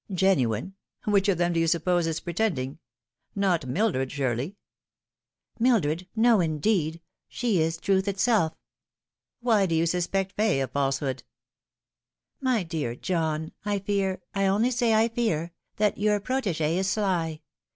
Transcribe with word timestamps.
"Genuine! 0.25 0.73
which 1.05 1.29
of 1.29 1.37
them 1.37 1.53
do 1.53 1.59
you 1.59 1.67
suppose 1.67 2.07
is 2.07 2.19
pretending? 2.21 2.79
Not 3.35 3.67
Mildred, 3.67 4.11
surely 4.11 4.55
?""Mildred! 5.59 6.07
No, 6.15 6.39
indeed. 6.39 7.01
She 7.29 7.61
is 7.61 7.77
truth 7.77 8.07
itself."" 8.07 8.57
Why 9.41 9.67
do 9.67 9.75
you 9.75 9.85
suspect 9.85 10.31
Fay 10.31 10.59
of 10.59 10.71
falsehood 10.71 11.21
?""My 12.41 12.63
dear 12.63 12.95
John, 12.95 13.51
I 13.63 13.77
fear 13.77 14.23
I 14.33 14.47
only 14.47 14.71
say 14.71 14.95
I 14.95 15.07
fear 15.07 15.51
that 15.75 15.99
your 15.99 16.19
protegee 16.19 16.77
is 16.79 16.89
sly. 16.89 17.41